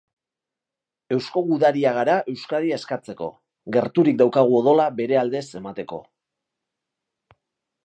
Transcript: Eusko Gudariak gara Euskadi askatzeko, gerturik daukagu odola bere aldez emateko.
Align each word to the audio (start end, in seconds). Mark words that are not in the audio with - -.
Eusko 1.15 1.43
Gudariak 1.49 1.93
gara 1.97 2.15
Euskadi 2.33 2.73
askatzeko, 2.79 3.29
gerturik 3.77 4.19
daukagu 4.23 4.57
odola 4.63 4.89
bere 5.03 5.21
aldez 5.27 5.45
emateko. 5.63 6.03